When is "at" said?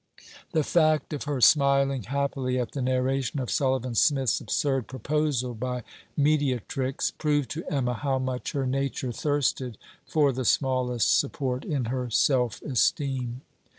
2.59-2.71